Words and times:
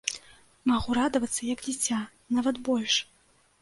Магу 0.71 0.95
радавацца 0.99 1.39
як 1.53 1.59
дзіця, 1.69 2.03
нават 2.35 2.55
больш! 2.71 2.93